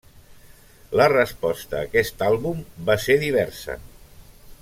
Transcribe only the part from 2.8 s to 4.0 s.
va ser diversa.